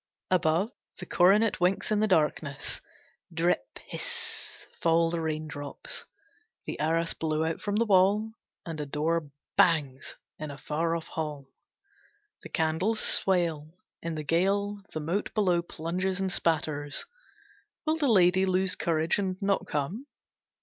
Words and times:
Above, 0.31 0.71
the 0.97 1.05
coronet 1.05 1.59
winks 1.59 1.91
in 1.91 1.99
the 1.99 2.07
darkness. 2.07 2.81
Drip 3.31 3.77
hiss 3.77 4.65
fall 4.81 5.11
the 5.11 5.21
raindrops. 5.21 6.05
The 6.65 6.79
arras 6.79 7.13
blows 7.13 7.47
out 7.47 7.61
from 7.61 7.75
the 7.75 7.85
wall, 7.85 8.31
and 8.65 8.81
a 8.81 8.87
door 8.87 9.29
bangs 9.57 10.15
in 10.39 10.49
a 10.49 10.57
far 10.57 10.95
off 10.95 11.05
hall. 11.05 11.45
The 12.41 12.49
candles 12.49 12.99
swale. 12.99 13.75
In 14.01 14.15
the 14.15 14.23
gale 14.23 14.81
the 14.91 14.99
moat 14.99 15.31
below 15.35 15.61
plunges 15.61 16.19
and 16.19 16.31
spatters. 16.31 17.05
Will 17.85 17.97
the 17.97 18.07
lady 18.07 18.43
lose 18.47 18.73
courage 18.73 19.19
and 19.19 19.39
not 19.39 19.67
come? 19.67 20.07